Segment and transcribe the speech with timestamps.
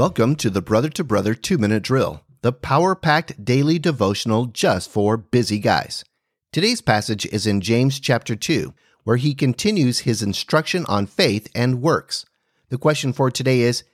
[0.00, 4.88] Welcome to the Brother to Brother 2 Minute Drill, the power packed daily devotional just
[4.88, 6.06] for busy guys.
[6.54, 8.72] Today's passage is in James chapter 2,
[9.04, 12.24] where he continues his instruction on faith and works.
[12.70, 13.84] The question for today is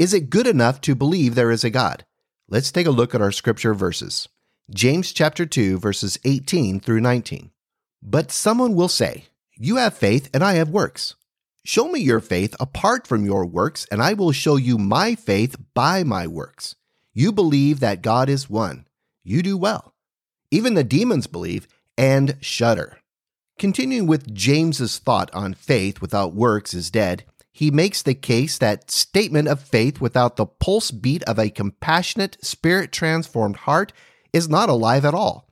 [0.00, 2.04] Is it good enough to believe there is a God?
[2.48, 4.28] Let's take a look at our scripture verses.
[4.68, 7.52] James chapter 2, verses 18 through 19.
[8.02, 9.26] But someone will say,
[9.56, 11.14] You have faith and I have works.
[11.64, 15.54] Show me your faith apart from your works, and I will show you my faith
[15.74, 16.74] by my works.
[17.14, 18.86] You believe that God is one.
[19.22, 19.94] You do well.
[20.50, 22.98] Even the demons believe and shudder.
[23.58, 28.90] Continuing with James's thought on faith without works is dead, he makes the case that
[28.90, 33.92] statement of faith without the pulse beat of a compassionate, spirit transformed heart
[34.32, 35.46] is not alive at all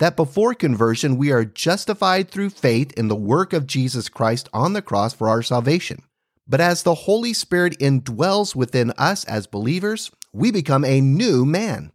[0.00, 4.72] that before conversion we are justified through faith in the work of Jesus Christ on
[4.72, 6.02] the cross for our salvation.
[6.48, 11.92] But as the Holy Spirit indwells within us as believers, we become a new man.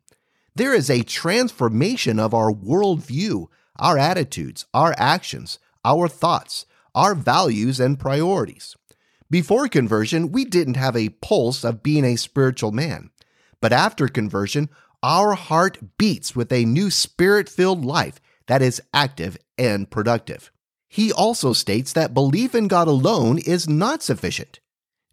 [0.56, 3.48] There is a transformation of our worldview,
[3.78, 8.76] our attitudes, our actions, our thoughts, our values, and priorities.
[9.32, 13.10] Before conversion, we didn't have a pulse of being a spiritual man.
[13.62, 14.70] But after conversion,
[15.06, 20.52] our heart beats with a new spirit filled life that is active and productive.
[20.88, 24.60] He also states that belief in God alone is not sufficient.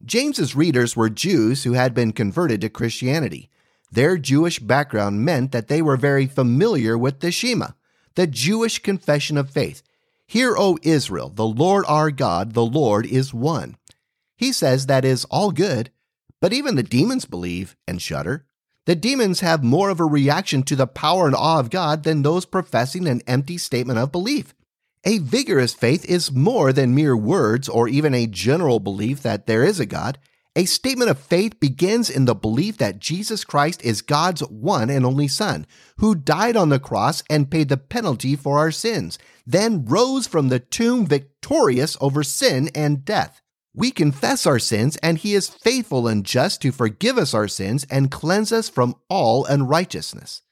[0.02, 3.50] James's readers were Jews who had been converted to Christianity.
[3.90, 7.72] Their Jewish background meant that they were very familiar with the Shema,
[8.14, 9.82] the Jewish confession of faith.
[10.26, 13.76] Hear, O Israel, the Lord our God, the Lord is one.
[14.36, 15.90] He says that is all good,
[16.40, 18.46] but even the demons believe and shudder.
[18.84, 22.22] The demons have more of a reaction to the power and awe of God than
[22.22, 24.54] those professing an empty statement of belief.
[25.04, 29.64] A vigorous faith is more than mere words or even a general belief that there
[29.64, 30.18] is a God.
[30.54, 35.06] A statement of faith begins in the belief that Jesus Christ is God's one and
[35.06, 35.66] only Son,
[35.98, 40.48] who died on the cross and paid the penalty for our sins, then rose from
[40.48, 43.41] the tomb victorious over sin and death.
[43.74, 47.86] We confess our sins, and He is faithful and just to forgive us our sins
[47.90, 50.42] and cleanse us from all unrighteousness.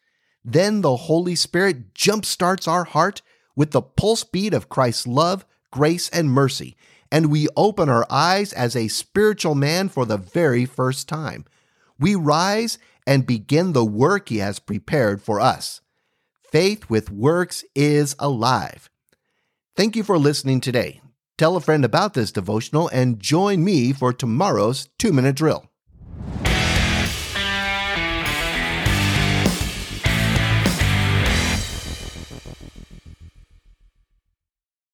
[0.42, 3.20] Then the Holy Spirit jumpstarts our heart
[3.54, 6.76] with the pulse beat of Christ's love, grace, and mercy,
[7.12, 11.44] and we open our eyes as a spiritual man for the very first time.
[11.98, 15.82] We rise and begin the work He has prepared for us.
[16.50, 18.88] Faith with works is alive.
[19.76, 21.00] Thank you for listening today.
[21.40, 25.69] Tell a friend about this devotional and join me for tomorrow's two minute drill.